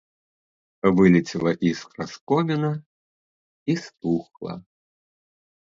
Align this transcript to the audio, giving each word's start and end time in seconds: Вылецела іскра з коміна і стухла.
Вылецела 0.99 1.51
іскра 1.73 2.03
з 2.15 2.17
коміна 2.29 2.71
і 3.71 3.79
стухла. 3.85 4.53